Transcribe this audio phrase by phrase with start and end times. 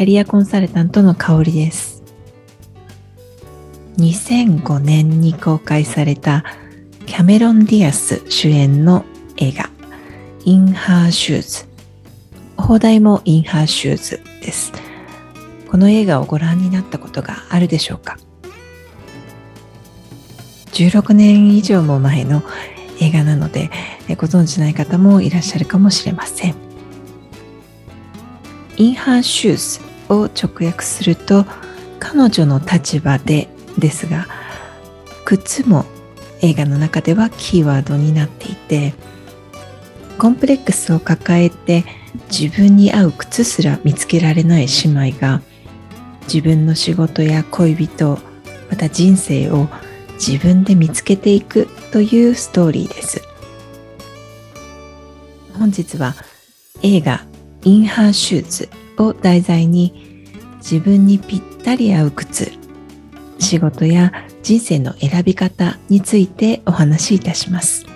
[0.00, 2.02] キャリアコンサルタントの香りです
[3.98, 6.42] 2005年に公開された
[7.04, 9.04] キャメロン・ディアス主演の
[9.36, 9.68] 映画
[10.46, 11.68] インハーシューズ
[12.56, 14.72] 原題もインハーシューズです。
[15.70, 18.16] この映画をご覧になったことがあるでしょうか
[20.72, 22.42] ？16年以上も前の
[23.02, 23.68] 映画なので
[24.16, 26.54] ご存知ない方もいらっしゃるかもしれません。
[28.78, 31.46] インハーシューズを直訳すると
[31.98, 34.26] 彼女の立場でですが
[35.24, 35.84] 靴も
[36.42, 38.94] 映画の中ではキーワードになっていて
[40.18, 41.84] コンプレックスを抱えて
[42.30, 45.40] 自分に合う靴すら見つけられない姉妹が
[46.22, 48.18] 自分の仕事や恋人
[48.68, 49.68] また人生を
[50.14, 53.22] 自分で見つけていくというストーリーです。
[55.60, 56.14] 本日は
[56.82, 57.26] 映画
[57.64, 58.68] 「インハーシューズ」
[59.00, 60.26] を題材に
[60.58, 62.52] 自分にぴったり合う靴
[63.38, 67.86] 仕事や人生の選び方についてお話しいたします。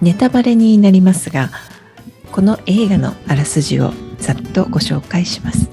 [0.00, 1.50] ネタバレになりますが
[2.32, 5.68] この映画のあらすじをざっとご紹介します。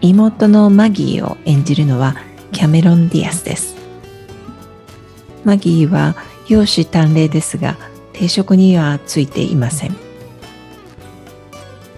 [0.00, 2.16] 妹のマギーを演じるのは
[2.52, 3.74] キャメロン・ディアスです。
[5.44, 6.14] マギーは
[6.48, 7.76] 容姿端麗ですが
[8.12, 9.96] 定職にはついていません。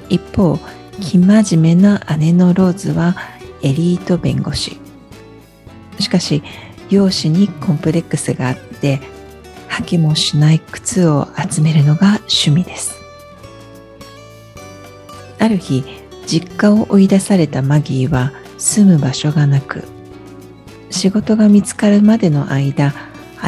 [0.08, 0.58] 一方
[1.00, 3.16] 生真面目な姉のローズは
[3.62, 4.78] エリート弁護士。
[6.00, 6.42] しかし
[6.90, 9.00] 容姿にコンプレックスがあって
[9.68, 12.94] 履きもしない靴を集めるのが趣味です。
[15.38, 15.84] ある日
[16.26, 19.84] 実家を追い出されたマギーは住む場所がなく
[20.90, 22.92] 仕事が見つかるまでの間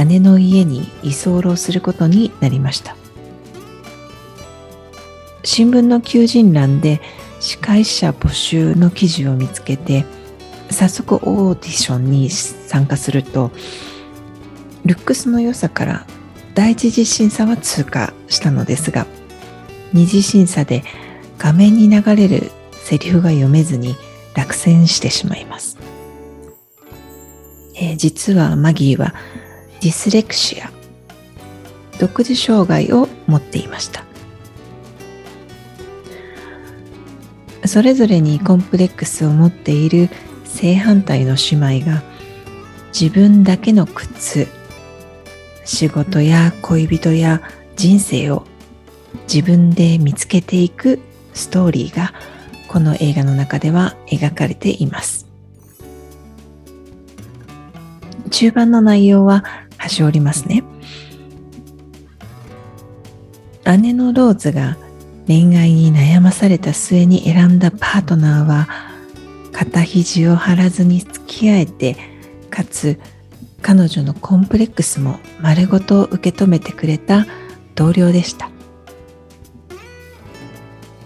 [0.05, 2.97] 姉の家に居候することになりました。
[5.43, 7.01] 新聞の求人欄で
[7.41, 10.05] 司会者募集の記事を見つけて
[10.71, 13.51] 早速オーディションに参加すると
[14.85, 16.07] ルックスの良さから
[16.55, 19.07] 第一次審査は通過したのですが
[19.93, 20.85] 二次審査で
[21.39, 23.97] 画面に流れるセリフが読めずに
[24.37, 25.79] 落選してしまいます、
[27.75, 29.15] えー、実はマギーは
[29.81, 30.71] ディスレクシア。
[31.99, 34.05] 独自障害を持っていました。
[37.67, 40.09] それぞれにコンプレックスを持っている
[40.45, 42.03] 正反対の姉妹が
[42.99, 44.49] 自分だけの靴
[45.65, 47.43] 仕事や恋人や
[47.77, 48.45] 人生を
[49.33, 50.99] 自分で見つけていく
[51.33, 52.13] ストーリーが
[52.69, 55.27] この映画の中では描かれています。
[58.31, 59.45] 中盤の内容は
[59.81, 60.63] 端折りますね。
[63.79, 64.77] 姉のローズが
[65.27, 68.69] 恋愛に悩まされた末に選んだパートナーは
[69.53, 71.97] 肩肘を張らずに付き合えて
[72.51, 72.99] かつ
[73.63, 77.27] 彼女のコンプレックスも丸ごと受け止めてくれた
[77.75, 78.51] 同僚でした。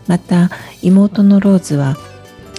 [0.06, 0.50] また
[0.82, 1.96] 妹のローズは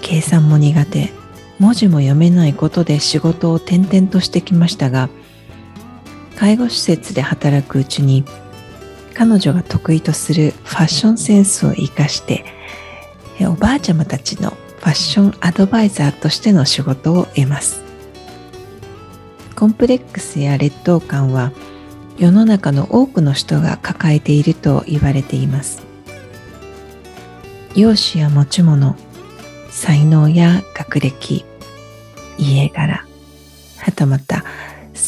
[0.01, 1.11] 計算も苦手。
[1.57, 5.09] 文字も読めないことで仕事を転々としてきましたが
[6.35, 8.25] 介護施設で働くうちに
[9.13, 12.45] 彼女が得意とするファッションセンスを生かして
[13.41, 17.83] おばあちゃまたちのファッションアドバイザーとしての仕事を得ます。
[19.55, 21.51] コンプレックスや劣等感は
[22.17, 25.83] 世の中の多くの人が抱えていると言われています。
[27.75, 28.95] 容姿や持ち物
[29.69, 31.45] 才能や学歴
[32.37, 33.05] 家柄
[33.79, 34.43] はたまた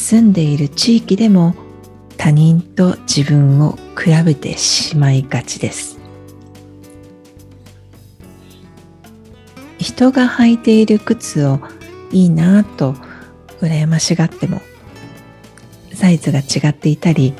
[0.08, 1.54] 住んでいる地域でも
[2.16, 5.98] 他人と自分を比べてしまいがちです。
[9.78, 11.60] 人が履いている靴を
[12.10, 12.94] いいなぁと
[13.60, 14.62] 羨ましがっても
[15.92, 17.34] サイズが違っていたり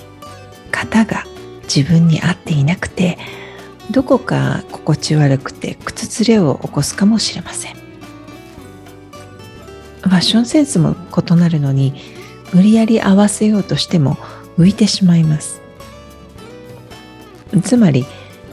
[0.71, 1.25] 型が
[1.62, 3.17] 自分に合っていなくて
[3.91, 7.75] どこか心地悪くて靴ずれを起こすかもしれません。
[7.75, 12.19] ファッションセンスも異なるのに
[12.53, 14.17] 無理やり合わせようとしても
[14.59, 15.61] 浮いてしまいます。
[17.62, 18.06] つまり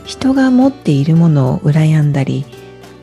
[0.06, 2.46] 人が持っているものを羨んだり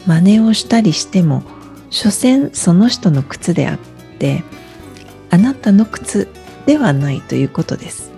[0.06, 1.42] 真似をしたりしても
[1.90, 3.78] 所詮その人の靴であっ
[4.18, 4.42] て
[5.30, 6.28] あなたの靴
[6.66, 8.12] ではないということです。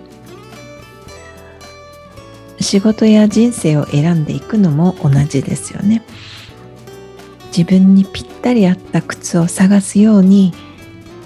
[2.59, 6.03] 仕事や人生を選んでいくのも同じですよね。
[7.55, 10.53] 自分にぴったり合った靴を探すように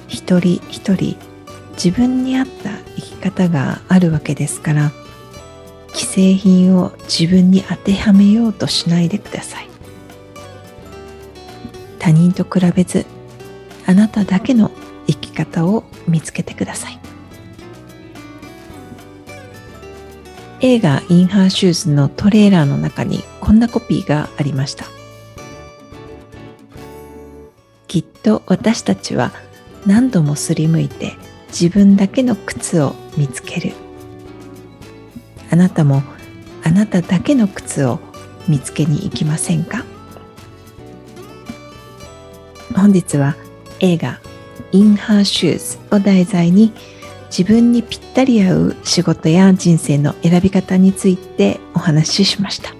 [0.07, 1.17] 一人一人
[1.81, 4.91] 自分に合った生き方があるわけですから
[5.93, 9.69] 既製品を自分に当てはめようとしないでください。
[11.97, 13.05] 他人と比べず
[13.85, 14.71] あなただけの
[15.07, 16.99] 生き方を見つけてください。
[20.59, 24.85] 映画インハーシューズのトレーラーの中にこんなコピーがありました。
[27.87, 29.31] きっと私たちは
[29.85, 31.15] 何度もすりむいて
[31.49, 33.73] 自分だけの靴を見つける。
[35.51, 36.03] あなたも
[36.63, 37.99] あなただけの靴を
[38.47, 39.83] 見つけに行きませんか？
[42.75, 43.35] 本日は
[43.79, 44.19] 映画
[44.71, 46.71] In Her Shoes を題材に
[47.29, 52.73] 自分にぴったり合う仕事や人生の選び方についてお話ししました。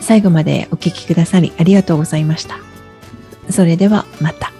[0.00, 2.58] 最後までお聴きくださりありがとうございました。
[3.50, 4.52] それではまた。